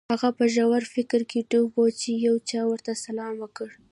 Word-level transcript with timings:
هغه 0.11 0.29
په 0.37 0.45
ژور 0.55 0.83
فکر 0.95 1.21
کې 1.29 1.39
ډوب 1.51 1.71
و 1.81 1.85
چې 1.99 2.09
یو 2.27 2.35
چا 2.49 2.61
ورته 2.71 2.91
سلام 3.05 3.33
وکړ 3.39 3.69